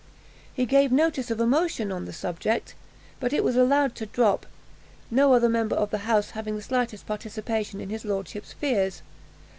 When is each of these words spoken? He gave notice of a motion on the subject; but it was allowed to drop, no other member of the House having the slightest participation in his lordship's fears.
He 0.51 0.65
gave 0.65 0.91
notice 0.91 1.29
of 1.29 1.39
a 1.39 1.45
motion 1.45 1.91
on 1.91 2.05
the 2.05 2.11
subject; 2.11 2.73
but 3.19 3.33
it 3.33 3.43
was 3.43 3.55
allowed 3.55 3.93
to 3.97 4.07
drop, 4.07 4.47
no 5.11 5.31
other 5.35 5.47
member 5.47 5.75
of 5.75 5.91
the 5.91 5.99
House 6.09 6.31
having 6.31 6.55
the 6.55 6.63
slightest 6.63 7.05
participation 7.05 7.79
in 7.79 7.91
his 7.91 8.03
lordship's 8.03 8.51
fears. 8.53 9.03